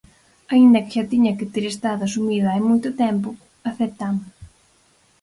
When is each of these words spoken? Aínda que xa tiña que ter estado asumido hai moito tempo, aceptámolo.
Aínda 0.53 0.83
que 0.83 0.93
xa 0.95 1.05
tiña 1.11 1.37
que 1.37 1.49
ter 1.53 1.65
estado 1.69 2.01
asumido 2.05 2.45
hai 2.51 2.61
moito 2.69 2.89
tempo, 3.03 3.29
aceptámolo. 3.69 4.31